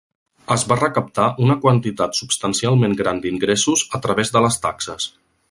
[0.53, 5.09] Es va recaptar una quantitat substancialment gran d'ingressos a través de les taxes.